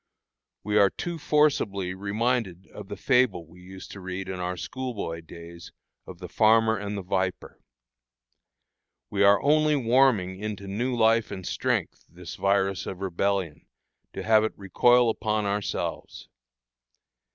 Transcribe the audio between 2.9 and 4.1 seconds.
fable we used to